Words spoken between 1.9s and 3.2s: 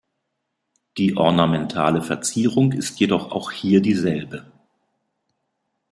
Verzierung ist